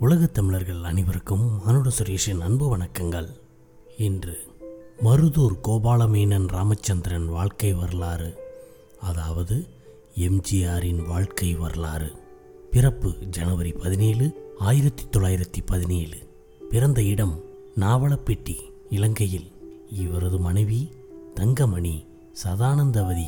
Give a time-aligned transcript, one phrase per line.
[0.00, 3.28] உலகத் தமிழர்கள் அனைவருக்கும் அனுட சுரேஷின் அன்பு வணக்கங்கள்.
[3.96, 4.38] இன்று
[5.04, 8.36] மருதூர் கோபாலமேனன் ராமச்சந்திரன் வாழ்க்கை வரலாறு
[9.00, 9.66] அதாவது
[10.14, 12.12] எம்ஜிஆரின் வாழ்க்கை வரலாறு.
[12.70, 16.16] பிறப்பு ஜனவரி பதினேழு ஆயிரத்தி தொள்ளாயிரத்தி பதினேழு.
[16.70, 17.40] பிறந்த இடம்
[17.76, 18.56] நாவலப்பட்டி
[18.90, 19.50] இலங்கையில்.
[19.90, 20.92] இவரது மனைவி
[21.34, 22.06] தங்கமணி
[22.44, 23.26] சதானந்தவதி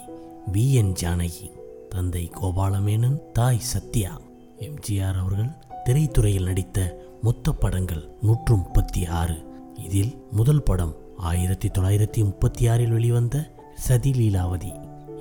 [0.53, 0.73] வி.
[0.73, 0.93] என்.
[0.93, 1.50] ஜானகி.
[1.89, 4.21] தந்தை கோபாலமேனன் தாய் சத்யா.
[4.59, 6.79] எம்ஜிஆர் அவர்கள் திரைத்துறையில் நடித்த
[7.22, 9.36] மொத்த படங்கள் நூற்று முப்பத்தி ஆறு
[9.75, 14.72] இதில் முதல் படம் ஆயிரத்தி தொள்ளாயிரத்தி முப்பத்தி ஆறில் வெளிவந்த சதி லீலாவதி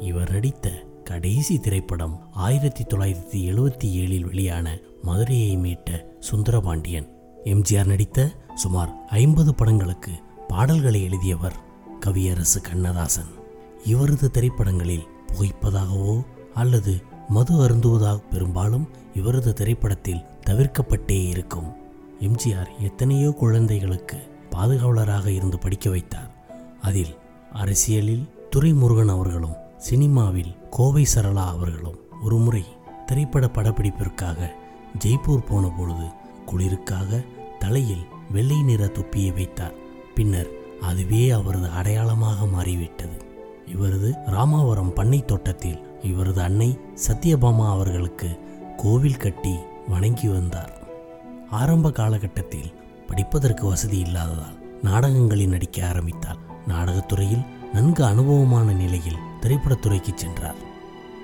[0.02, 0.70] இவர் நடித்த
[1.04, 7.08] கடைசி திரைப்படம் ஆயிரத்தி தொள்ளாயிரத்தி எழுபத்தி ஏழில் வெளியான மதுரையை மீட்ட சுந்தரபாண்டியன்.
[7.44, 10.12] எம்ஜிஆர் நடித்த சுமார் ஐம்பது படங்களுக்கு
[10.48, 11.60] பாடல்களை எழுதியவர்
[12.00, 13.32] கவியரசு கண்ணதாசன்.
[13.86, 16.24] இவரது திரைப்படங்களில் புகைப்பதாகவோ
[16.54, 21.70] அல்லது மது அருந்துவதாக பெரும்பாலும் இவரது திரைப்படத்தில் தவிர்க்கப்பட்டே இருக்கும்.
[22.20, 24.18] எம்ஜிஆர் எத்தனையோ குழந்தைகளுக்கு
[24.52, 26.32] பாதுகாவலராக இருந்து படிக்க வைத்தார்.
[26.82, 27.14] அதில்
[27.52, 32.64] அரசியலில் துரைமுருகன் அவர்களும் சினிமாவில் கோவை சரளா அவர்களும் ஒருமுறை
[33.06, 34.50] திரைப்பட படப்பிடிப்பிற்காக
[35.06, 36.08] ஜெய்ப்பூர் போன பொழுது
[36.46, 37.26] குளிருக்காக
[37.60, 39.76] தலையில் வெள்ளை நிற தொப்பியை வைத்தார்.
[40.16, 40.50] பின்னர்
[40.82, 43.18] அதுவே அவரது அடையாளமாக மாறிவிட்டது.
[43.66, 48.40] இவரது ராமாவரம் பண்ணை தோட்டத்தில் இவரது அன்னை சத்யபாமா அவர்களுக்கு
[48.78, 49.56] கோவில் கட்டி
[49.88, 50.88] வணங்கி வந்தார்.
[51.50, 52.74] ஆரம்ப காலகட்டத்தில்
[53.08, 56.38] படிப்பதற்கு வசதி இல்லாததால் நாடகங்களில் நடிக்க ஆரம்பித்தார்.
[56.68, 60.56] நாடகத்துறையில் நன்கு அனுபவமான நிலையில் திரைப்படத்துறைக்கு சென்றார்.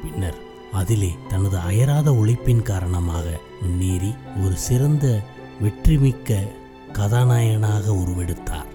[0.02, 0.36] பின்னர்
[0.72, 5.20] அதிலே தனது அயராத உழைப்பின் காரணமாக முன்னேறி ஒரு சிறந்த
[5.62, 6.48] வெற்றிமிக்க
[6.92, 8.72] கதாநாயகனாக உருவெடுத்தார்.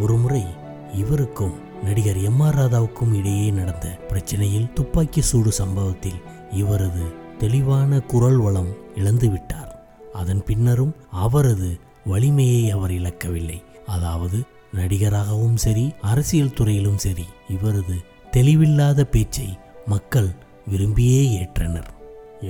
[0.00, 0.46] ஒருமுறை
[0.94, 1.52] இவருக்கும்
[1.84, 8.68] நடிகர் எம் ஆர் ராதாவுக்கும் இடையே நடந்த பிரச்சனையில் துப்பாக்கி சூடு சம்பவத்தில் இவரது தெளிவான குரல் வளம்
[9.00, 9.72] இழந்துவிட்டார்
[10.20, 11.70] அதன் பின்னரும் அவரது
[12.10, 13.58] வலிமையை அவர் இழக்கவில்லை.
[13.94, 14.38] அதாவது
[14.78, 17.96] நடிகராகவும் சரி அரசியல் துறையிலும் சரி இவரது
[18.36, 19.48] தெளிவில்லாத பேச்சை
[19.86, 20.30] மக்கள்
[20.72, 21.90] விரும்பியே ஏற்றனர்.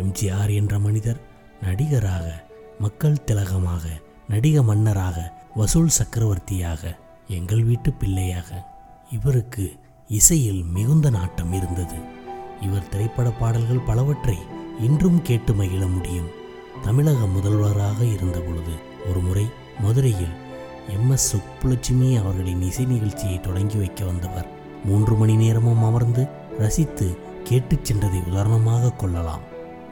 [0.01, 1.21] எம்ஜிஆர் என்ற மனிதர்
[1.63, 2.27] நடிகராக
[2.79, 3.85] மக்கள் திலகமாக
[4.29, 5.19] நடிக மன்னராக
[5.55, 6.93] வசூல் சக்கரவர்த்தியாக
[7.37, 8.49] எங்கள் வீட்டு பிள்ளையாக
[9.11, 9.67] இவருக்கு
[10.19, 11.99] இசையில் மிகுந்த நாட்டம் இருந்தது.
[12.61, 14.39] இவர் திரைப்பட பாடல்கள் பலவற்றை
[14.87, 16.31] இன்றும் கேட்டு மகிழ முடியும்.
[16.85, 18.73] தமிழக முதல்வராக இருந்த பொழுது
[19.09, 19.47] ஒருமுறை
[19.81, 20.35] மதுரையில்
[20.89, 24.49] எம் எஸ் சுப்புலட்சுமி அவர்களின் இசை நிகழ்ச்சியை தொடங்கி வைக்க வந்தவர்.
[24.85, 26.27] மூன்று மணி நேரமும் அமர்ந்து
[26.59, 29.41] ரசித்து கேட்டுச் சென்றதை உதாரணமாக கொள்ளலாம்.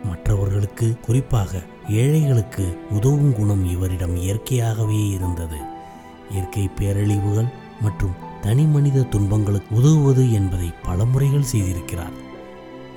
[0.04, 5.56] மற்றவர்களுக்கு குறிப்பாக ஏழைகளுக்கு உதவும் குணம் இவரிடம் இயற்கையாகவே இருந்தது.
[6.30, 12.12] இயற்கை பேரழிவுகள் மற்றும் தனி மனித துன்பங்களுக்கு உதவுவது என்பதை பல முறைகள் செய்திருக்கிறார்.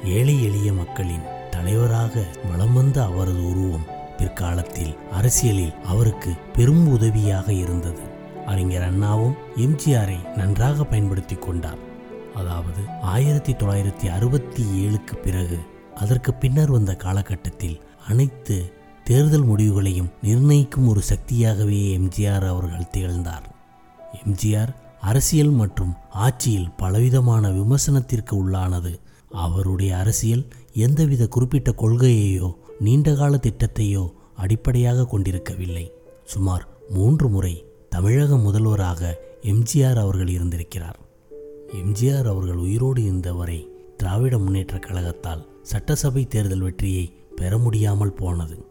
[0.05, 8.03] ஏழை எளிய மக்களின் தலைவராக வலம் வந்த அவரது உருவம் பிற்காலத்தில் அரசியலில் அவருக்கு பெரும் உதவியாக இருந்தது.
[8.45, 11.81] அறிஞர் அண்ணாவும் எம்ஜிஆரை நன்றாக பயன்படுத்தி கொண்டார்.
[12.35, 15.59] அதாவது ஆயிரத்தி தொள்ளாயிரத்தி அறுபத்தி ஏழுக்கு பிறகு
[15.95, 18.73] அதற்கு பின்னர் வந்த காலகட்டத்தில் அனைத்து
[19.03, 23.47] தேர்தல் முடிவுகளையும் நிர்ணயிக்கும் ஒரு சக்தியாகவே எம்ஜிஆர் அவர்கள் திகழ்ந்தார்.
[24.25, 28.93] எம்ஜிஆர் அரசியல் மற்றும் ஆட்சியில் பலவிதமான விமர்சனத்திற்கு உள்ளானது.
[29.31, 35.91] அவருடைய அரசியல் எந்தவித குறிப்பிட்ட கொள்கையையோ நீண்டகால திட்டத்தையோ அடிப்படையாக கொண்டிருக்கவில்லை.
[36.25, 40.99] சுமார் மூன்று முறை தமிழக முதல்வராக எம்ஜிஆர் அவர்கள் இருந்திருக்கிறார்.
[41.71, 48.65] எம்ஜிஆர் அவர்கள் உயிரோடு இருந்தவரை திராவிட முன்னேற்றக் கழகத்தால் சட்டசபை தேர்தல் வெற்றியை பெற முடியாமல் போனது.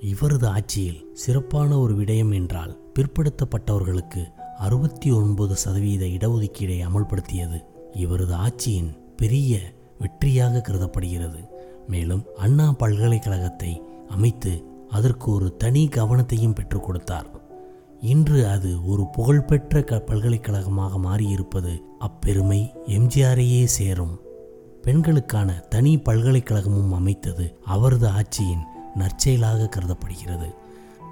[0.00, 7.64] இவரது ஆட்சியில் சிறப்பான ஒரு விடயம் என்றால் பிற்படுத்தப்பட்டவர்களுக்கு அறுபத்தி ஒன்பது சதவீத இடஒதுக்கீடை அமல்படுத்தியது.
[7.92, 9.60] இவரது ஆட்சியின் பெரிய
[10.00, 11.40] வெற்றியாக கருதப்படுகிறது.
[11.88, 17.28] மேலும் அண்ணா பல்கலைக்கழகத்தை அமைத்து அதற்கு ஒரு தனி கவனத்தையும் பெற்றுக் கொடுத்தார்.
[18.00, 24.20] இன்று அது ஒரு புகழ்பெற்ற க பல்கலைக்கழகமாக மாறியிருப்பது அப்பெருமை எம்ஜிஆரையே சேரும்.
[24.82, 30.48] பெண்களுக்கான தனி பல்கலைக்கழகமும் அமைத்தது அவரது ஆட்சியின் நற்செயலாக கருதப்படுகிறது.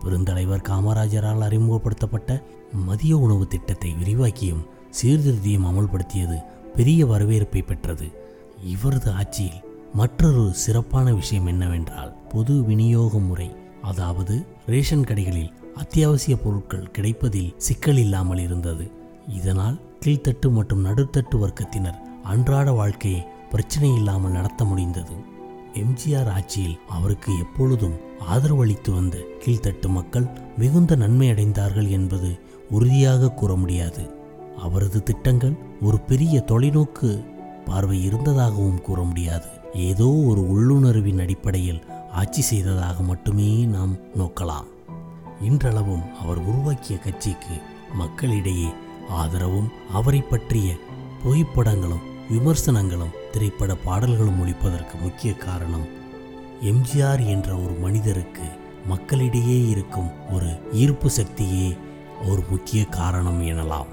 [0.05, 2.43] பெருந்தலைவர் காமராஜரால் அறிமுகப்படுத்தப்பட்ட
[2.73, 4.65] மதிய உணவு திட்டத்தை விரிவாக்கியும்
[5.03, 6.39] சீர்திருத்தியும் அமல்படுத்தியது
[6.77, 8.28] பெரிய வரவேற்பை பெற்றது.
[8.65, 9.65] இவரது ஆட்சியில்
[9.95, 13.51] மற்றொரு சிறப்பான விஷயம் என்னவென்றால் பொது விநியோக முறை.
[13.83, 18.91] அதாவது ரேஷன் கடைகளில் அத்தியாவசிய பொருட்கள் கிடைப்பதில் சிக்கல் இல்லாமல் இருந்தது.
[19.27, 25.13] இதனால் கீழ்த்தட்டு மற்றும் நடுத்தட்டு வர்க்கத்தினர் அன்றாட வாழ்க்கையை பிரச்சனை இல்லாமல் நடத்த முடிந்தது.
[25.75, 27.97] எம்ஜிஆர் ஆட்சியில் அவருக்கு எப்பொழுதும்
[28.33, 30.27] ஆதரவளித்து வந்த கீழ்த்தட்டு மக்கள்
[30.57, 32.39] மிகுந்த நன்மை அடைந்தார்கள் என்பது
[32.71, 34.11] உறுதியாக கூற முடியாது.
[34.57, 37.25] அவரது திட்டங்கள் ஒரு பெரிய தொலைநோக்கு
[37.69, 39.49] பார்வை இருந்ததாகவும் கூற முடியாது.
[39.75, 41.81] ஏதோ ஒரு உள்ளுணர்வின் அடிப்படையில்
[42.13, 44.69] ஆட்சி செய்ததாக மட்டுமே நாம் நோக்கலாம்.
[45.43, 47.57] இன்றளவும் அவர் உருவாக்கிய கட்சிக்கு
[47.95, 48.69] மக்களிடையே
[49.09, 50.69] ஆதரவும் அவரை பற்றிய
[51.23, 55.87] புகைப்படங்களும் விமர்சனங்களும் திரைப்பட பாடல்களும் ஒழிப்பதற்கு முக்கிய காரணம்
[56.63, 58.47] எம்ஜிஆர் என்ற ஒரு மனிதருக்கு
[58.87, 61.69] மக்களிடையே இருக்கும் ஒரு ஈர்ப்பு சக்தியே
[62.29, 63.91] ஒரு முக்கிய காரணம் எனலாம்.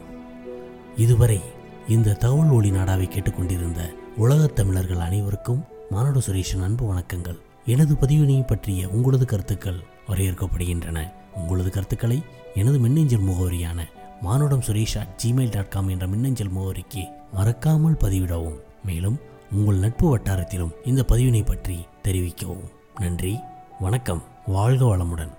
[0.95, 1.39] இதுவரை
[1.87, 7.39] இந்த தகவல் ஒளி நாடாவை கேட்டுக்கொண்டிருந்த உலகத் தமிழர்கள் அனைவருக்கும் மானட சுரேஷன் அன்பு வணக்கங்கள்.
[7.65, 11.11] எனது பதிவினை பற்றிய உங்களது கருத்துக்கள் வரையறுக்கப்படுகின்றன.
[11.35, 12.23] உங்களது கருத்துக்களை
[12.55, 13.81] எனது மின்னஞ்சல் முகவரியான
[14.21, 17.03] Manudam Suresh at gmail dot com என்ற மின்னஞ்சல் முகவரிக்கு
[17.33, 18.59] மறக்காமல் பதிவிடவும்.
[18.85, 19.19] மேலும்
[19.51, 22.69] உங்கள் நட்பு வட்டாரத்திலும் இந்த பதிவினை பற்றி தெரிவிக்கவும்.
[22.99, 23.39] நன்றி
[23.79, 25.31] வணக்கம் வாழ்க வளமுடன்.